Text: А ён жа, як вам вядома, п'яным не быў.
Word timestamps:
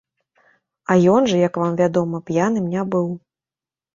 А 0.93 0.95
ён 1.15 1.21
жа, 1.31 1.35
як 1.47 1.59
вам 1.63 1.77
вядома, 1.83 2.21
п'яным 2.29 2.65
не 2.75 2.83
быў. 2.95 3.07